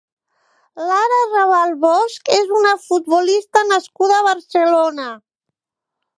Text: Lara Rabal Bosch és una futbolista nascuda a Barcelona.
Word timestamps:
Lara 0.91 1.19
Rabal 1.33 1.73
Bosch 1.83 2.31
és 2.39 2.55
una 2.61 2.73
futbolista 2.87 3.65
nascuda 3.75 4.19
a 4.23 4.27
Barcelona. 4.31 5.09